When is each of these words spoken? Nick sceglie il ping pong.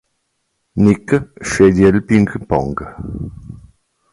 Nick 0.83 1.09
sceglie 1.47 1.87
il 1.93 2.03
ping 2.07 2.27
pong. 2.47 2.75